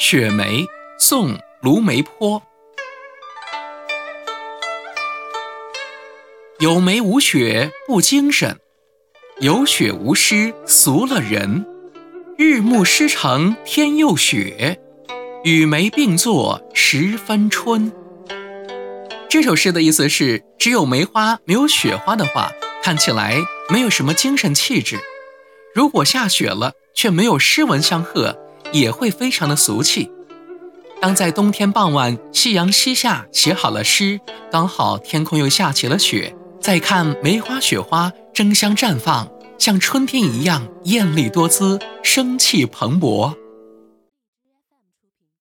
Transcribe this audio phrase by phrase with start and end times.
[0.00, 0.64] 雪梅，
[0.96, 2.40] 宋·卢梅坡。
[6.60, 8.60] 有梅无雪不精神，
[9.40, 11.66] 有雪无诗俗了人。
[12.36, 14.80] 日暮诗成天又雪，
[15.42, 17.90] 与梅并作十分春。
[19.28, 22.52] 这首诗的意思是，只有梅花没有雪花的话，
[22.84, 23.36] 看起来
[23.68, 24.98] 没有什么精神气质；
[25.74, 28.38] 如果下雪了，却没有诗文相和。
[28.72, 30.10] 也会非常的俗气。
[31.00, 43.34] 当在冬天傍晚，夕阳西下，写好了诗，刚好天空又下起了雪，再看梅花雪花争相绽放，像春天一样艳丽多姿，生气蓬勃。